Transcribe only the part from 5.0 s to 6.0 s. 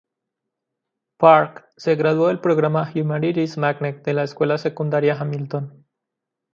Hamilton.